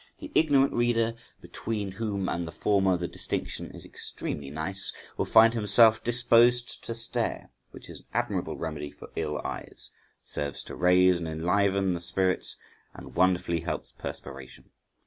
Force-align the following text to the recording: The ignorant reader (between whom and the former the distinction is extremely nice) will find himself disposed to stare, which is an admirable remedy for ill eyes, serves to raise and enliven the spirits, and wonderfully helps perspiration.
The 0.17 0.31
ignorant 0.33 0.73
reader 0.73 1.13
(between 1.41 1.91
whom 1.91 2.27
and 2.27 2.47
the 2.47 2.51
former 2.51 2.97
the 2.97 3.07
distinction 3.07 3.69
is 3.69 3.85
extremely 3.85 4.49
nice) 4.49 4.91
will 5.15 5.25
find 5.27 5.53
himself 5.53 6.03
disposed 6.03 6.83
to 6.85 6.95
stare, 6.95 7.51
which 7.69 7.87
is 7.87 7.99
an 7.99 8.05
admirable 8.11 8.57
remedy 8.57 8.89
for 8.89 9.11
ill 9.15 9.37
eyes, 9.43 9.91
serves 10.23 10.63
to 10.63 10.75
raise 10.75 11.19
and 11.19 11.27
enliven 11.27 11.93
the 11.93 11.99
spirits, 12.01 12.57
and 12.95 13.13
wonderfully 13.13 13.59
helps 13.59 13.91
perspiration. 13.91 14.71